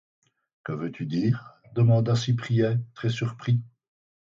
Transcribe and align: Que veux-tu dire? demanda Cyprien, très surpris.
Que 0.63 0.71
veux-tu 0.71 1.05
dire? 1.05 1.61
demanda 1.75 2.15
Cyprien, 2.15 2.79
très 2.95 3.09
surpris. 3.09 3.61